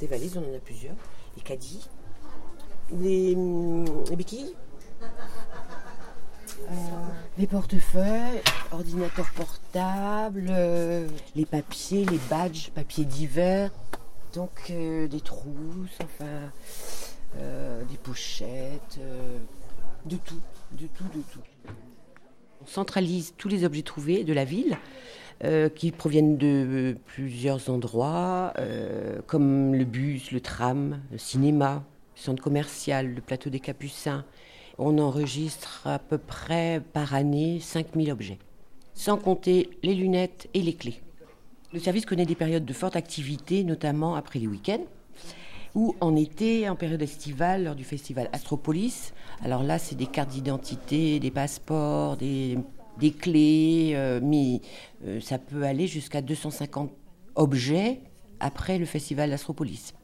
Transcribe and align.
Des 0.00 0.06
valises, 0.06 0.36
on 0.36 0.50
en 0.50 0.56
a 0.56 0.60
plusieurs. 0.60 0.94
Les 1.36 1.42
caddies. 1.42 1.88
Les, 2.92 3.34
les 3.34 4.16
béquilles. 4.16 4.54
Euh, 6.68 6.74
les 7.38 7.46
portefeuilles, 7.46 8.42
ordinateurs 8.72 9.30
portables, 9.32 10.46
euh, 10.50 11.06
les 11.34 11.46
papiers, 11.46 12.04
les 12.04 12.18
badges, 12.30 12.70
papiers 12.70 13.04
divers, 13.04 13.70
donc 14.32 14.50
euh, 14.70 15.06
des 15.06 15.20
trousses, 15.20 15.98
enfin 16.02 16.50
des 17.88 17.98
pochettes, 17.98 18.98
de 20.06 20.16
tout, 20.16 20.40
de 20.72 20.86
tout, 20.86 21.04
de 21.14 21.20
tout. 21.30 21.40
On 22.62 22.66
centralise 22.66 23.34
tous 23.36 23.48
les 23.48 23.64
objets 23.64 23.82
trouvés 23.82 24.24
de 24.24 24.32
la 24.32 24.46
ville. 24.46 24.78
Qui 25.74 25.90
proviennent 25.92 26.38
de 26.38 26.96
plusieurs 27.06 27.68
endroits, 27.70 28.54
comme 29.26 29.74
le 29.74 29.84
bus, 29.84 30.32
le 30.32 30.40
tram, 30.40 31.00
le 31.12 31.18
cinéma, 31.18 31.84
le 32.16 32.20
centre 32.20 32.42
commercial, 32.42 33.14
le 33.14 33.20
plateau 33.20 33.50
des 33.50 33.60
Capucins, 33.60 34.24
on 34.78 34.98
enregistre 34.98 35.82
à 35.86 35.98
peu 35.98 36.18
près 36.18 36.82
par 36.92 37.14
année 37.14 37.60
5000 37.60 38.10
objets, 38.10 38.38
sans 38.94 39.16
compter 39.16 39.70
les 39.82 39.94
lunettes 39.94 40.48
et 40.54 40.62
les 40.62 40.74
clés. 40.74 41.00
Le 41.72 41.80
service 41.80 42.06
connaît 42.06 42.26
des 42.26 42.34
périodes 42.34 42.64
de 42.64 42.72
forte 42.72 42.96
activité, 42.96 43.64
notamment 43.64 44.14
après 44.14 44.38
les 44.38 44.46
week-ends, 44.46 44.84
ou 45.74 45.94
en 46.00 46.16
été, 46.16 46.68
en 46.68 46.76
période 46.76 47.02
estivale, 47.02 47.64
lors 47.64 47.74
du 47.74 47.84
festival 47.84 48.30
Astropolis. 48.32 49.12
Alors 49.42 49.62
là, 49.62 49.78
c'est 49.78 49.94
des 49.94 50.06
cartes 50.06 50.30
d'identité, 50.30 51.20
des 51.20 51.30
passeports, 51.30 52.16
des, 52.16 52.58
clés, 52.98 53.92
euh, 53.94 54.20
mais 54.22 54.60
euh, 55.06 55.20
ça 55.20 55.38
peut 55.38 55.64
aller 55.64 55.86
jusqu'à 55.86 56.22
250 56.22 56.90
objets 57.34 58.00
après 58.40 58.78
le 58.78 58.84
festival 58.84 59.32
Astropolis. 59.32 59.94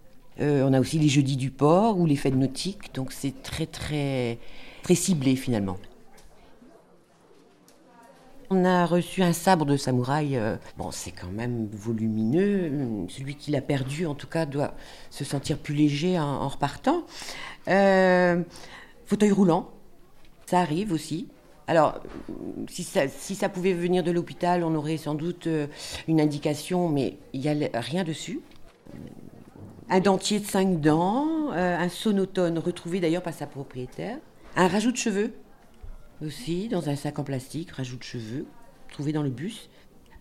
Euh, 0.40 0.66
on 0.66 0.72
a 0.72 0.80
aussi 0.80 0.98
les 0.98 1.08
jeudis 1.08 1.36
du 1.36 1.50
port 1.50 1.98
ou 1.98 2.06
les 2.06 2.16
fêtes 2.16 2.34
nautiques, 2.34 2.94
donc 2.94 3.12
c'est 3.12 3.42
très 3.42 3.66
très 3.66 4.38
très 4.82 4.94
ciblé 4.94 5.36
finalement. 5.36 5.76
On 8.54 8.66
a 8.66 8.84
reçu 8.84 9.22
un 9.22 9.32
sabre 9.32 9.64
de 9.64 9.78
samouraï. 9.78 10.36
Euh, 10.36 10.56
bon, 10.76 10.90
c'est 10.90 11.10
quand 11.10 11.30
même 11.30 11.68
volumineux. 11.72 13.06
Celui 13.08 13.34
qui 13.34 13.50
l'a 13.50 13.62
perdu, 13.62 14.04
en 14.04 14.14
tout 14.14 14.26
cas, 14.26 14.44
doit 14.44 14.74
se 15.08 15.24
sentir 15.24 15.56
plus 15.56 15.74
léger 15.74 16.18
en, 16.18 16.46
repartant. 16.48 17.04
Euh, 17.68 18.42
fauteuil 19.06 19.30
roulant, 19.30 19.70
ça 20.44 20.60
arrive 20.60 20.92
aussi. 20.92 21.28
Alors, 21.72 22.00
si 22.68 22.84
ça, 22.84 23.48
pouvait 23.48 23.72
venir 23.72 24.02
de 24.02 24.10
l'hôpital, 24.10 24.62
on 24.62 24.74
aurait 24.74 24.98
sans 24.98 25.14
doute 25.14 25.48
une 26.06 26.20
indication, 26.20 26.90
mais 26.90 27.16
il 27.32 27.40
n'y 27.40 27.48
a 27.48 27.80
rien 27.80 28.04
dessus 28.04 28.40
un 29.92 30.00
dentier 30.00 30.40
de 30.40 30.46
cinq 30.46 30.80
dents, 30.80 31.52
euh, 31.52 31.78
un 31.78 31.88
sonotone 31.90 32.58
retrouvé 32.58 32.98
d'ailleurs 32.98 33.22
par 33.22 33.34
sa 33.34 33.46
propriétaire, 33.46 34.16
un 34.56 34.66
rajout 34.66 34.90
de 34.90 34.96
cheveux 34.96 35.34
aussi 36.24 36.68
dans 36.68 36.88
un 36.88 36.96
sac 36.96 37.18
en 37.18 37.24
plastique, 37.24 37.72
rajout 37.72 37.98
de 37.98 38.02
cheveux 38.02 38.46
trouvé 38.90 39.12
dans 39.12 39.22
le 39.22 39.28
bus. 39.28 39.68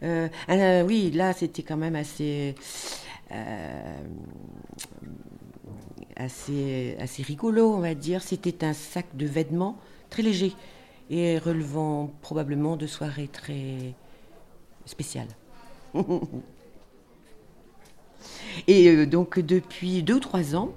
Euh, 0.03 0.27
euh, 0.49 0.83
oui, 0.83 1.11
là 1.11 1.31
c'était 1.31 1.63
quand 1.63 1.77
même 1.77 1.95
assez, 1.95 2.55
assez, 6.17 6.97
assez 6.99 7.23
rigolo, 7.23 7.73
on 7.73 7.79
va 7.79 7.93
dire. 7.93 8.23
C'était 8.23 8.65
un 8.65 8.73
sac 8.73 9.05
de 9.15 9.25
vêtements 9.25 9.77
très 10.09 10.21
léger 10.21 10.53
et 11.11 11.37
relevant 11.37 12.09
probablement 12.21 12.77
de 12.77 12.87
soirées 12.87 13.27
très 13.27 13.93
spéciales. 14.85 15.27
Et 18.67 18.87
euh, 18.89 19.05
donc 19.05 19.39
depuis 19.39 20.03
deux 20.03 20.15
ou 20.15 20.19
trois 20.19 20.55
ans, 20.55 20.73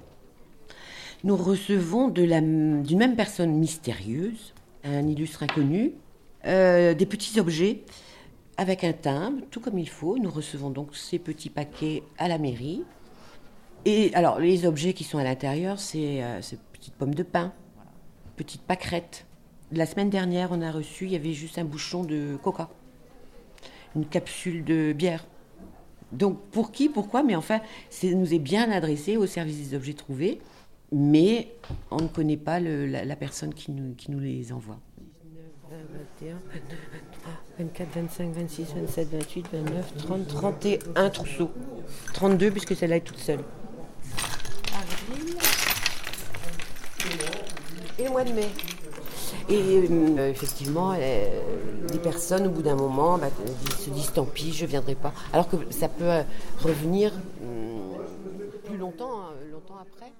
nous 1.23 1.37
recevons 1.37 2.09
d'une 2.09 2.97
même 2.97 3.15
personne 3.15 3.53
mystérieuse, 3.53 4.53
un 4.83 5.07
illustre 5.07 5.41
inconnu, 5.43 5.93
euh, 6.45 6.93
des 6.93 7.05
petits 7.05 7.39
objets 7.39 7.81
avec 8.57 8.83
un 8.83 8.93
timbre, 8.93 9.41
tout 9.49 9.59
comme 9.59 9.79
il 9.79 9.89
faut. 9.89 10.17
Nous 10.17 10.29
recevons 10.29 10.69
donc 10.69 10.95
ces 10.95 11.17
petits 11.17 11.49
paquets 11.49 12.03
à 12.17 12.27
la 12.27 12.37
mairie. 12.37 12.83
Et 13.85 14.11
alors, 14.13 14.39
les 14.39 14.65
objets 14.65 14.93
qui 14.93 15.03
sont 15.03 15.17
à 15.17 15.23
l'intérieur, 15.23 15.79
c'est 15.79 16.23
euh, 16.23 16.41
ces 16.41 16.57
petites 16.73 16.93
pommes 16.93 17.15
de 17.15 17.23
pain, 17.23 17.53
petites 18.35 18.61
pâquerettes. 18.61 19.25
La 19.71 19.85
semaine 19.85 20.09
dernière, 20.09 20.49
on 20.51 20.61
a 20.61 20.71
reçu, 20.71 21.05
il 21.05 21.11
y 21.11 21.15
avait 21.15 21.33
juste 21.33 21.57
un 21.57 21.65
bouchon 21.65 22.03
de 22.03 22.37
coca, 22.43 22.69
une 23.95 24.05
capsule 24.05 24.63
de 24.63 24.93
bière. 24.93 25.25
Donc 26.11 26.39
pour 26.51 26.71
qui, 26.71 26.87
pourquoi 26.87 27.23
Mais 27.23 27.35
enfin, 27.35 27.61
ça 27.89 28.07
nous 28.07 28.33
est 28.33 28.39
bien 28.39 28.71
adressé 28.71 29.17
au 29.17 29.25
service 29.25 29.57
des 29.57 29.75
objets 29.75 29.93
trouvés, 29.93 30.39
mais 30.91 31.51
on 31.89 31.97
ne 31.97 32.07
connaît 32.07 32.37
pas 32.37 32.59
la, 32.59 33.15
personne 33.15 33.53
qui 33.53 33.71
nous, 33.71 33.95
qui 33.95 34.11
nous 34.11 34.19
les 34.19 34.53
envoie. 34.53 34.77
19, 35.69 35.79
21, 36.21 36.35
23, 36.35 37.33
24, 37.57 37.89
25, 37.95 38.33
26, 38.33 38.73
27, 38.75 39.07
28, 39.09 39.47
29, 39.51 39.97
30, 39.97 40.27
31 40.27 41.09
trousseaux. 41.09 41.51
32 42.13 42.51
puisque 42.51 42.75
celle-là 42.75 42.97
est 42.97 43.01
toute 43.01 43.17
seule. 43.17 43.43
Avril. 44.73 45.35
Et 47.97 48.03
le 48.03 48.09
mois 48.09 48.23
de 48.23 48.31
mai. 48.31 48.47
Et 49.47 49.87
euh, 49.91 50.29
effectivement, 50.29 50.93
euh, 50.97 51.41
des 51.91 51.99
personnes, 51.99 52.47
au 52.47 52.49
bout 52.49 52.63
d'un 52.63 52.75
moment, 52.75 53.17
bah, 53.17 53.27
se 53.79 53.89
disent 53.91 54.11
tant 54.11 54.25
pis, 54.25 54.51
je 54.51 54.65
ne 54.65 54.69
viendrai 54.69 54.95
pas. 54.95 55.13
Alors 55.33 55.47
que 55.47 55.57
ça 55.69 55.87
peut 55.87 56.09
euh, 56.09 56.23
revenir 56.63 57.13
plus 58.63 58.77
longtemps, 58.77 59.19
hein, 59.19 59.33
longtemps 59.51 59.77
après. 59.79 60.11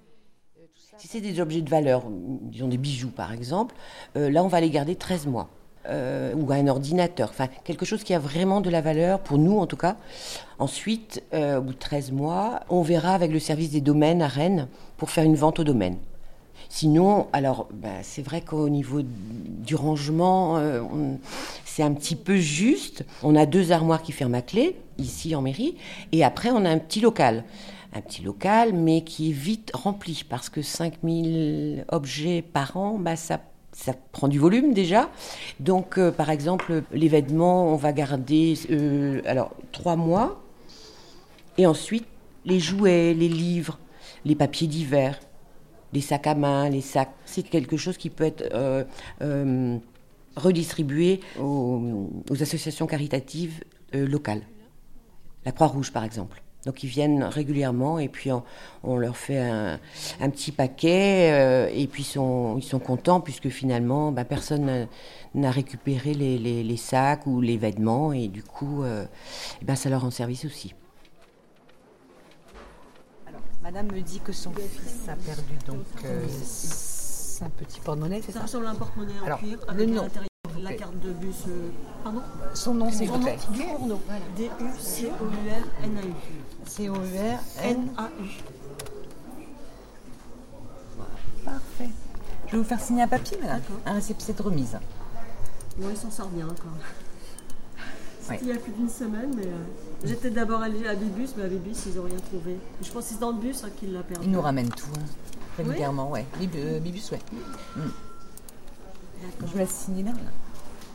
Si 0.97 1.07
c'est 1.07 1.21
des 1.21 1.39
objets 1.39 1.61
de 1.61 1.69
valeur, 1.69 2.03
disons 2.09 2.67
des 2.67 2.77
bijoux 2.77 3.09
par 3.09 3.33
exemple, 3.33 3.75
là 4.15 4.43
on 4.43 4.47
va 4.47 4.61
les 4.61 4.69
garder 4.69 4.95
13 4.95 5.25
mois. 5.27 5.49
ou 5.89 6.51
un 6.53 6.67
ordinateur, 6.67 7.29
enfin 7.31 7.47
quelque 7.65 7.85
chose 7.85 8.03
qui 8.03 8.13
a 8.13 8.19
vraiment 8.19 8.61
de 8.61 8.69
la 8.69 8.81
valeur, 8.81 9.19
pour 9.19 9.37
nous 9.37 9.57
en 9.57 9.67
tout 9.67 9.75
cas. 9.75 9.97
Ensuite, 10.57 11.21
au 11.33 11.61
bout 11.61 11.73
de 11.73 11.79
13 11.79 12.11
mois, 12.11 12.61
on 12.69 12.81
verra 12.81 13.13
avec 13.13 13.31
le 13.31 13.39
service 13.39 13.71
des 13.71 13.81
domaines 13.81 14.21
à 14.21 14.27
Rennes 14.27 14.69
pour 14.95 15.09
faire 15.09 15.25
une 15.25 15.35
vente 15.35 15.59
au 15.59 15.63
domaine. 15.63 15.97
Sinon, 16.69 17.27
alors, 17.33 17.67
bah, 17.73 18.01
c'est 18.01 18.21
vrai 18.21 18.41
qu'au 18.41 18.69
niveau 18.69 19.01
du 19.03 19.75
rangement, 19.75 20.57
euh, 20.57 20.81
c'est 21.65 21.83
un 21.83 21.93
petit 21.93 22.15
peu 22.15 22.37
juste. 22.37 23.05
On 23.23 23.35
a 23.35 23.45
deux 23.45 23.71
armoires 23.71 24.01
qui 24.01 24.11
ferment 24.11 24.37
à 24.37 24.41
clé, 24.41 24.75
ici 24.97 25.35
en 25.35 25.41
mairie, 25.41 25.75
et 26.11 26.23
après, 26.23 26.51
on 26.51 26.65
a 26.65 26.69
un 26.69 26.79
petit 26.79 27.01
local. 27.01 27.43
Un 27.93 28.01
petit 28.01 28.23
local, 28.23 28.73
mais 28.73 29.03
qui 29.03 29.29
est 29.29 29.33
vite 29.33 29.71
rempli, 29.73 30.25
parce 30.27 30.49
que 30.49 30.61
5000 30.61 31.85
objets 31.89 32.41
par 32.41 32.75
an, 32.75 32.97
bah, 32.97 33.15
ça 33.15 33.39
ça 33.75 33.93
prend 34.13 34.29
du 34.29 34.39
volume 34.39 34.73
déjà. 34.73 35.09
Donc, 35.59 35.97
euh, 35.97 36.09
par 36.09 36.29
exemple, 36.29 36.83
les 36.93 37.09
vêtements, 37.09 37.67
on 37.67 37.75
va 37.75 37.91
garder 37.91 38.53
euh, 38.71 39.21
alors 39.25 39.51
trois 39.73 39.97
mois. 39.97 40.41
Et 41.57 41.65
ensuite, 41.65 42.07
les 42.45 42.59
jouets, 42.59 43.13
les 43.13 43.27
livres, 43.27 43.77
les 44.23 44.35
papiers 44.35 44.67
divers, 44.67 45.19
les 45.95 46.01
sacs 46.01 46.27
à 46.27 46.35
main, 46.35 46.69
les 46.69 46.81
sacs. 46.81 47.15
C'est 47.25 47.43
quelque 47.43 47.77
chose 47.77 47.97
qui 47.97 48.09
peut 48.09 48.25
être 48.25 48.43
euh, 48.53 48.83
euh, 49.21 49.77
redistribué 50.35 51.21
aux, 51.39 52.09
associations 52.39 52.85
caritatives 52.85 53.63
euh, 53.95 54.05
locales. 54.05 54.41
La 55.45 55.51
Croix-Rouge, 55.51 55.91
par 55.91 56.03
exemple. 56.03 56.41
Donc 56.65 56.83
ils 56.83 56.89
viennent 56.89 57.23
régulièrement 57.23 57.99
et 57.99 58.09
puis 58.09 58.31
on, 58.83 58.97
leur 58.97 59.17
fait 59.17 59.39
un, 59.39 59.79
petit 60.31 60.51
paquet 60.51 61.69
et 61.71 61.85
puis 61.85 62.01
ils 62.01 62.07
sont, 62.07 62.55
ils 62.57 62.63
sont 62.63 62.79
contents 62.79 63.21
puisque 63.21 63.49
finalement 63.49 64.11
ben, 64.11 64.25
personne 64.25 64.87
n'a 65.35 65.51
récupéré 65.51 66.15
les, 66.15 66.77
sacs 66.77 67.27
ou 67.27 67.39
les 67.39 67.57
vêtements 67.57 68.13
et 68.13 68.29
du 68.29 68.41
coup 68.41 68.83
ben, 69.61 69.75
ça 69.75 69.91
leur 69.91 70.01
rend 70.01 70.09
service 70.09 70.43
aussi. 70.43 70.73
Madame 73.65 73.87
me 73.91 73.99
dit 74.01 74.19
que 74.19 74.31
son 74.31 74.51
fils 74.51 75.09
a 75.09 75.15
perdu 75.15 75.55
donc 75.65 75.85
euh, 76.05 76.23
un 77.41 77.49
petit 77.49 77.79
porte-monnaie, 77.79 78.21
c'est 78.23 78.31
ça 78.31 78.41
Ça? 78.41 78.45
ressemble 78.45 78.67
à 78.67 78.69
un 78.69 78.75
porte-monnaie 78.75 79.19
en 79.23 79.37
cuir 79.37 79.57
avec 79.67 79.87
le 79.87 79.95
nom. 79.95 80.07
la 80.59 80.73
carte 80.73 80.99
de 80.99 81.11
bus. 81.13 81.35
Euh, 81.47 81.71
pardon? 82.03 82.21
Son 82.53 82.75
nom, 82.75 82.91
c'est 82.91 83.07
quoi 83.07 83.17
D-U-C-O-U-R-N-A-U. 84.37 86.13
C-O-U-R-N-A-U. 86.67 88.29
Parfait. 91.43 91.89
Je 92.45 92.51
vais 92.51 92.57
vous 92.59 92.63
faire 92.63 92.79
signer 92.79 93.01
un 93.01 93.07
papier, 93.07 93.39
madame. 93.41 93.61
Un 93.87 93.93
récépissé 93.93 94.33
de 94.33 94.43
remise. 94.43 94.77
Oui, 95.79 95.87
il 95.89 95.97
s'en 95.97 96.11
sort 96.11 96.27
bien 96.29 96.45
encore. 96.45 96.77
C'était 98.27 98.45
il 98.45 98.47
y 98.47 98.51
a 98.53 98.57
plus 98.57 98.71
d'une 98.71 98.89
semaine, 98.89 99.31
mais 99.35 99.45
euh, 99.45 99.63
j'étais 100.03 100.31
d'abord 100.31 100.61
allée 100.61 100.87
à 100.87 100.95
Bibus, 100.95 101.35
mais 101.37 101.43
à 101.43 101.47
Bibus, 101.47 101.77
ils 101.85 101.95
n'ont 101.95 102.05
rien 102.05 102.17
trouvé. 102.17 102.57
Je 102.81 102.91
pense 102.91 103.05
que 103.05 103.13
c'est 103.13 103.19
dans 103.19 103.31
le 103.31 103.37
bus 103.37 103.63
hein, 103.63 103.69
qu'il 103.77 103.93
l'a 103.93 104.01
perdu. 104.01 104.25
Ils 104.25 104.31
nous 104.31 104.41
ramènent 104.41 104.69
tout, 104.69 104.87
hein. 104.97 105.05
régulièrement, 105.57 106.11
oui. 106.11 106.21
ouais. 106.39 106.49
Euh, 106.55 106.79
Bibus, 106.79 107.11
ouais. 107.11 107.19
Mm. 107.75 107.81
Je 109.41 109.45
vous 109.45 109.57
laisse 109.57 109.69
signer 109.69 110.03
là. 110.03 110.11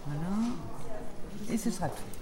Voilà. 0.06 0.20
Et 1.52 1.56
ce 1.56 1.70
sera 1.70 1.88
tout. 1.88 2.19